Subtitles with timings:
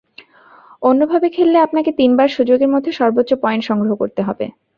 [0.81, 4.45] অন্যভাবে খেললে আপনাকে তিনবার সুযোগের মধ্যে সর্বোচ্চ পয়েন্ট সংগ্রহ করতে হবে।